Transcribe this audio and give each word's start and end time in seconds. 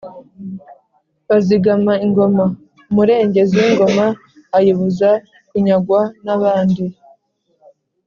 Bazigama 1.27 1.93
ingoma: 2.05 2.45
umurengezi 2.89 3.53
w’ingoma 3.61 4.05
ayibuza 4.57 5.09
kunyagwa 5.49 6.01
n’abandi 6.25 6.83